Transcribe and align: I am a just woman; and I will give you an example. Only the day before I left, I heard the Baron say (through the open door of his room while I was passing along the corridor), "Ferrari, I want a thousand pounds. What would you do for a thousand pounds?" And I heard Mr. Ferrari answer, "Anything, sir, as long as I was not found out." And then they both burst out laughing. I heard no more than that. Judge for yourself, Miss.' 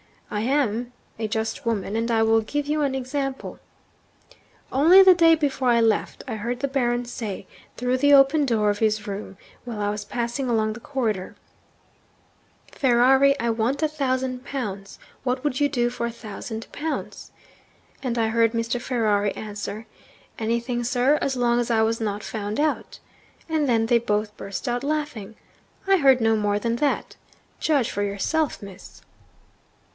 I 0.31 0.41
am 0.41 0.93
a 1.19 1.27
just 1.27 1.63
woman; 1.63 1.95
and 1.95 2.09
I 2.09 2.23
will 2.23 2.41
give 2.41 2.65
you 2.65 2.81
an 2.81 2.95
example. 2.95 3.59
Only 4.71 5.03
the 5.03 5.13
day 5.13 5.35
before 5.35 5.67
I 5.69 5.81
left, 5.81 6.23
I 6.27 6.37
heard 6.37 6.61
the 6.61 6.67
Baron 6.69 7.05
say 7.05 7.45
(through 7.77 7.97
the 7.97 8.13
open 8.13 8.45
door 8.45 8.71
of 8.71 8.79
his 8.79 9.05
room 9.05 9.37
while 9.63 9.79
I 9.79 9.89
was 9.91 10.05
passing 10.05 10.49
along 10.49 10.73
the 10.73 10.79
corridor), 10.79 11.35
"Ferrari, 12.71 13.37
I 13.39 13.51
want 13.51 13.83
a 13.83 13.87
thousand 13.89 14.43
pounds. 14.43 14.97
What 15.23 15.43
would 15.43 15.59
you 15.59 15.69
do 15.69 15.89
for 15.91 16.07
a 16.07 16.11
thousand 16.11 16.65
pounds?" 16.71 17.31
And 18.01 18.17
I 18.17 18.29
heard 18.29 18.53
Mr. 18.53 18.81
Ferrari 18.81 19.35
answer, 19.35 19.85
"Anything, 20.39 20.83
sir, 20.83 21.19
as 21.21 21.35
long 21.35 21.59
as 21.59 21.69
I 21.69 21.83
was 21.83 21.99
not 22.01 22.23
found 22.23 22.59
out." 22.59 22.99
And 23.49 23.67
then 23.69 23.85
they 23.87 23.99
both 23.99 24.35
burst 24.37 24.67
out 24.67 24.83
laughing. 24.83 25.35
I 25.87 25.97
heard 25.97 26.21
no 26.21 26.35
more 26.35 26.57
than 26.57 26.77
that. 26.77 27.17
Judge 27.59 27.91
for 27.91 28.01
yourself, 28.01 28.63
Miss.' 28.63 29.03